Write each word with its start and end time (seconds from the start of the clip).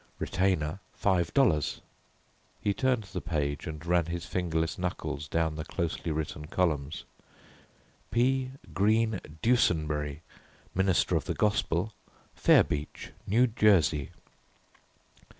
Retainer 0.17 0.79
Five 0.93 1.31
Dollars." 1.31 1.79
He 2.59 2.73
turned 2.73 3.03
the 3.03 3.21
page 3.21 3.67
and 3.67 3.85
ran 3.85 4.07
his 4.07 4.25
fingerless 4.25 4.79
knuckles 4.79 5.27
down 5.27 5.57
the 5.57 5.63
closely 5.63 6.11
written 6.11 6.47
columns. 6.47 7.03
"P. 8.09 8.49
Greene 8.73 9.21
Dusenberry, 9.43 10.21
Minister 10.73 11.15
of 11.15 11.25
the 11.25 11.35
Gospel, 11.35 11.93
Fairbeach, 12.35 13.11
New 13.27 13.45
Jersey. 13.45 14.09